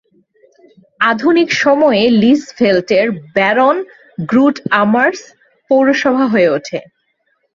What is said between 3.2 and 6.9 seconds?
Baron গ্রুট-আমার্স পৌরসভা হয়ে ওঠে।